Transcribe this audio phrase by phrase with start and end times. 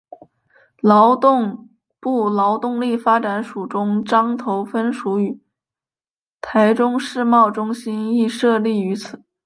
[0.81, 1.69] 劳动
[1.99, 5.39] 部劳动力发展署中彰投分署与
[6.41, 9.21] 台中世贸中心亦设立于此。